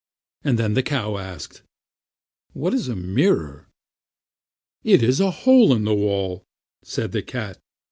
Then 0.41 0.73
the 0.73 0.81
cow 0.81 1.19
asked: 1.19 1.61
"What 2.53 2.73
is 2.73 2.87
a 2.87 2.95
mirror?" 2.95 3.67
"It 4.83 5.03
is 5.03 5.19
a 5.19 5.29
hole 5.29 5.73
in 5.75 5.83
the 5.83 5.93
wall," 5.93 6.43
said 6.83 7.11
the 7.11 7.21
cat. 7.21 7.59